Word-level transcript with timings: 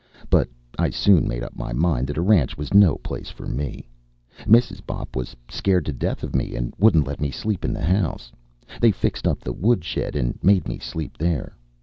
But 0.31 0.49
I 0.79 0.89
soon 0.89 1.27
made 1.27 1.43
up 1.43 1.55
my 1.55 1.73
mind 1.73 2.07
that 2.07 2.17
a 2.17 2.23
ranch 2.23 2.57
was 2.57 2.73
no 2.73 2.95
place 2.95 3.29
for 3.29 3.45
me. 3.45 3.87
Mrs. 4.45 4.83
Bopp 4.83 5.15
was 5.15 5.35
scared 5.47 5.85
to 5.85 5.93
death 5.93 6.23
of 6.23 6.35
me 6.35 6.55
and 6.55 6.73
wouldn't 6.79 7.05
let 7.05 7.21
me 7.21 7.29
sleep 7.29 7.63
in 7.63 7.71
the 7.71 7.85
house. 7.85 8.31
They 8.79 8.89
fixed 8.89 9.27
up 9.27 9.41
the 9.41 9.53
woodshed 9.53 10.15
and 10.15 10.39
made 10.43 10.67
me 10.67 10.79
sleep 10.79 11.19
there. 11.19 11.55